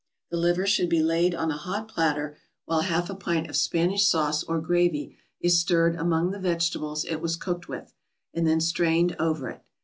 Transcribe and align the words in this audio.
The 0.31 0.37
liver 0.37 0.65
should 0.65 0.89
be 0.89 1.03
laid 1.03 1.35
on 1.35 1.51
a 1.51 1.57
hot 1.57 1.87
platter, 1.87 2.35
while 2.65 2.81
half 2.81 3.07
a 3.11 3.15
pint 3.15 3.47
of 3.47 3.55
Spanish 3.55 4.07
sauce 4.07 4.41
or 4.41 4.59
gravy 4.59 5.15
is 5.39 5.59
stirred 5.59 5.93
among 5.95 6.31
the 6.31 6.39
vegetables 6.39 7.05
it 7.05 7.21
was 7.21 7.35
cooked 7.35 7.67
with, 7.67 7.93
and 8.33 8.47
then 8.47 8.61
strained 8.61 9.15
over 9.19 9.47
it. 9.51 9.61